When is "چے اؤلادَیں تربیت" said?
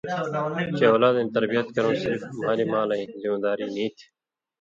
0.77-1.67